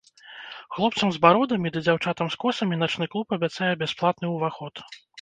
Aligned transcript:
Хлопцам 0.77 1.11
з 1.17 1.21
бародамі 1.25 1.73
ды 1.77 1.85
дзяўчатам 1.87 2.33
з 2.33 2.41
косамі 2.47 2.83
начны 2.83 3.05
клуб 3.15 3.27
абяцае 3.41 3.73
бясплатны 3.87 4.37
ўваход. 4.37 4.87